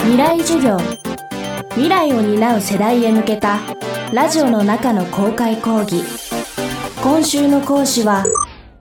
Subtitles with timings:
[0.00, 0.78] 未来授業。
[1.70, 3.58] 未来を担う世代へ向けた
[4.12, 6.02] ラジオの中の公開講義。
[7.02, 8.24] 今週の講師は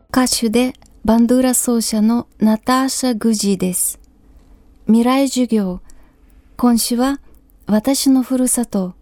[0.09, 3.99] 歌手でバンドゥーラ奏者のナターシャ・グジーです。
[4.85, 5.81] 未来授業。
[6.55, 7.19] 今週は
[7.65, 8.93] 私のふるさと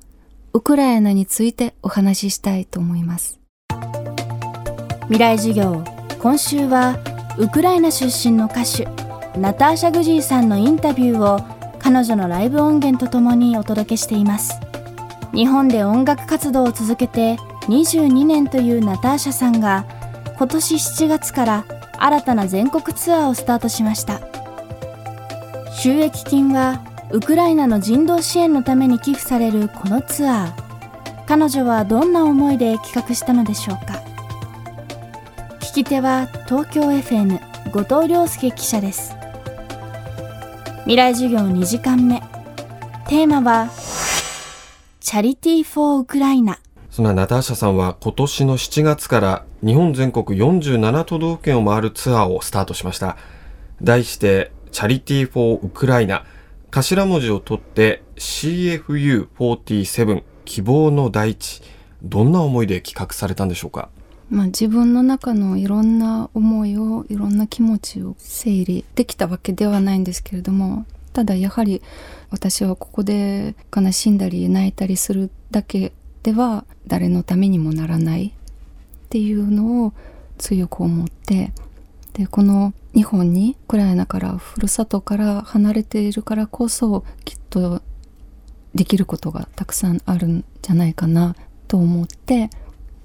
[0.54, 3.40] ウクライナについてお話ししたいと思います。
[5.04, 5.84] 未来授業。
[6.20, 6.98] 今週は
[7.38, 8.88] ウクライナ出身の歌手
[9.38, 11.55] ナターシャ・グジーさんのインタビューを
[11.86, 14.60] 彼女のライブ音源とともにお届けしています。
[15.36, 17.36] 日本で音楽活動を続けて
[17.68, 19.86] 22年というナターシャさんが
[20.36, 21.66] 今年7月から
[22.00, 24.20] 新たな全国ツアーをスタートしました。
[25.78, 31.26] 収益金はウクライナの人道支援のために寄付されるこのツアー。
[31.28, 34.02] 彼女はどんな思いで企画したのでしょうか。
[35.60, 37.40] 聞き手は東京 FM
[37.72, 39.16] 後藤亮介記者です。
[40.86, 42.22] 未来授業2時間目。
[43.08, 43.70] テーマは
[45.00, 46.60] チャリティー・フォー・ウクライナ。
[46.92, 53.18] そんなナターシャさんは今年の7月から日本全国47都道府県を回るツアーをスタートしました。
[53.82, 56.24] 題してチャリティー・フォー・ウクライナ。
[56.70, 61.64] 頭文字を取って CFU47 希望の大地。
[62.04, 63.90] どんな思いで企画されたんでしょうか？
[64.30, 71.82] まあ、自分の中のいろんな思いをいろんな気持ちを整理できたわけではないんですけれどもただやはり
[72.32, 78.32] 私はここで悲しんだり泣いたりするだけでは誰のためにもならないっ
[79.10, 79.94] ていうのを
[80.38, 81.54] 強く思って
[82.14, 87.82] でこの日本にウクライナからふるさとから離れているからこそきっと
[88.74, 91.36] できることがたくさんあるんじゃないかな
[91.68, 92.50] と思って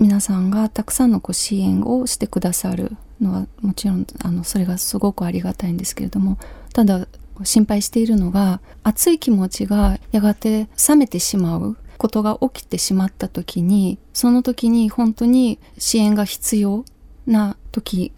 [0.00, 6.38] 皆さんがたくさんのこう支援をしてくださるのはもちろんあのそれがすごくありがたいんですけれども
[6.72, 7.06] ただ
[7.44, 16.86] 心配しているのが熱い気持ちがやがて冷めてしまうことが起きてしまった時にその時に本当に支援が必要
[17.26, 18.12] な時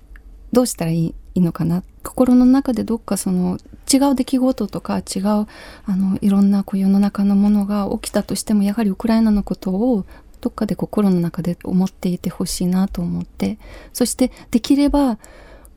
[0.53, 3.59] どうしたらいいのかな心の中でどっかその
[3.93, 5.47] 違う出来事とか違うあ
[5.89, 10.07] のいろんなこう世の中のものが起きたとしてもやはりウクライナのことを
[10.43, 13.59] どっかで心の中で思っていてほしいなと思って。
[13.93, 15.19] そしてできれば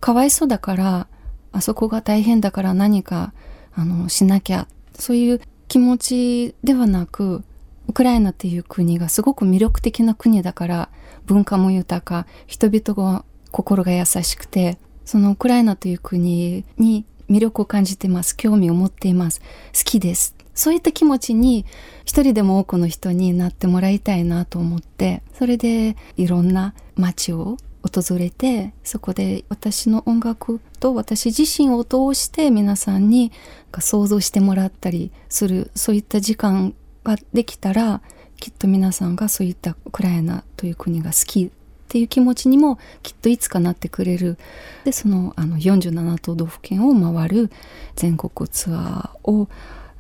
[0.02, 1.08] かわいそうだから
[1.54, 3.34] あそこが大変だから何か
[3.74, 4.68] あのしなきゃ
[5.00, 7.44] そういう気持ちではなく
[7.88, 10.90] ウクライナっていう国がすごく魅力的な国だから
[11.26, 19.46] 文化も豊か人々が心が優しくてそのウクライナという国に魅力を感じてます興味を持っています好
[19.86, 20.45] きです。
[20.56, 21.66] そういった気持ちに
[22.06, 33.32] 一人でも多くの人になってもらいたいなと思ってそれでいろんな街を訪れてそこで私の音楽と私自身を通して皆さんに
[33.80, 36.74] 想像してもらったりするそういった時間
[37.04, 38.02] ができたら
[38.38, 41.50] きっと皆さんがそういったウクライナという国が好きっ
[41.88, 44.38] ていう気持ちにもきっといつかなってくれる。
[44.84, 47.52] でそのあの47都道府県を回る
[47.96, 49.48] 全国ツアーを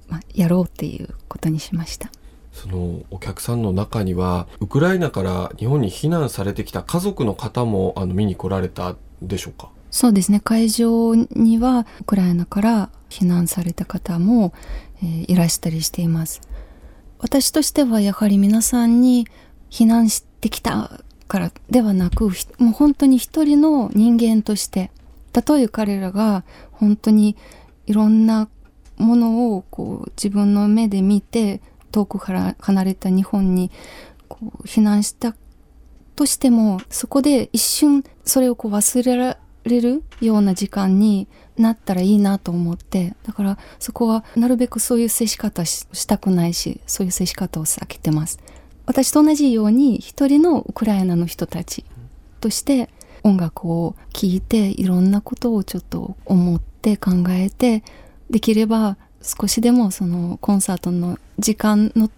[0.08, 2.12] まあ、やろうっていうことにしました。
[2.54, 9.70] そのお客さんの中にはウクライナから日本に避難されてきた家族の方もあの見に来られたでしょうか？
[9.92, 10.40] そうですね。
[10.40, 14.54] 会場にはウクライナから避難された方も、
[15.02, 16.42] えー、いらしたりしています。
[17.20, 19.28] 私としてはやはり皆さんに
[19.70, 22.26] 避難してきたからではなく
[22.60, 24.92] もう本当に一人の人間として
[25.34, 27.36] たとえ彼らが本当に
[27.88, 28.48] いろんな
[28.98, 31.62] ものをこう自分の目で見て
[31.92, 33.72] 遠くから離れた日本に
[34.28, 35.36] こう避難した
[36.16, 48.40] としてもそこで一瞬それをこう忘れられるような時間になったらいいなと思ってだからそこはなるべくそういう接し方したくないしそういう接し方を避けてます。
[48.86, 51.86] 私と同じように一人のウクライナの人たち
[52.40, 52.90] として
[53.24, 57.84] 音楽を聴いていろんなことをちょっと思って考えて
[58.30, 62.10] できれば少しでもそのコンサートの時間の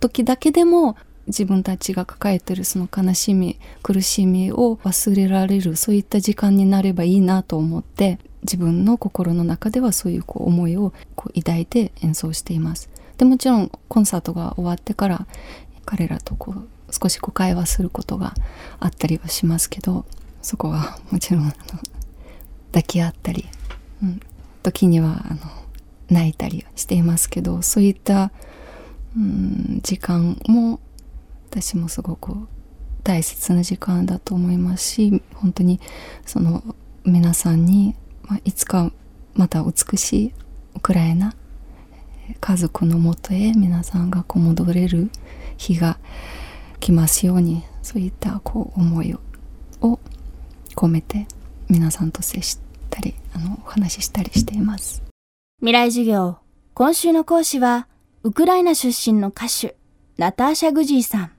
[0.00, 0.96] 時だけでも
[1.26, 12.90] 自分たちが抱えてるその悲しみ苦しみを忘れられるそういった時間になればいいなと思って自分の心の中ではそういうこう思いをこう抱いて演奏しています。
[13.18, 15.26] でもちろんコンサートが終わってから
[15.84, 18.34] 彼らとこう少しこう会話することが
[18.78, 20.06] あったりはしますけど
[20.40, 21.52] そこはもちろん
[22.68, 23.46] 抱き合ったり、
[24.02, 24.20] うん、
[24.62, 25.40] 時にはあの
[26.10, 28.32] 泣いたりしていますけどそういった、
[29.16, 30.80] うん、時間も
[31.48, 32.34] 私もすごく
[33.02, 35.80] 大切な時間だと思いますし本当に
[36.26, 36.62] その
[37.04, 38.92] 皆さんに、まあ、いつか
[39.34, 40.32] また美しい
[40.76, 41.34] ウクライナ
[42.40, 45.10] 家族のもとへ皆さんがこう戻れる
[45.56, 45.98] 日が
[46.78, 49.14] 来ますようにそういったこう思い
[49.80, 49.98] を
[50.76, 51.26] 込めて
[51.68, 55.02] 皆さんと接してたりあのお話ししたりしています。
[55.60, 56.38] 未来授業。
[56.74, 57.86] 今週の講師は
[58.22, 59.76] ウクライナ出身の歌手
[60.16, 61.32] ナターシャ・グジーさん。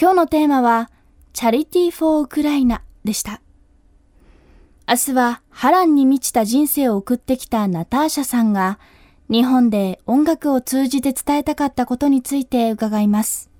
[0.00, 0.90] 今日のテーマは
[1.32, 3.40] チャリティー・フォー・ウクライナでした。
[4.88, 8.78] 明日は波乱に満ちた人生を送ってきたナターシャさんが
[9.30, 13.51] 日本で音楽を通じて伝えたかったことについて伺います。